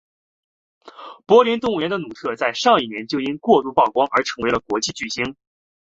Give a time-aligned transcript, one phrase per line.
[1.27, 5.35] 柏林动物园的努特在上一年就因为过度曝光而成为了国际明星。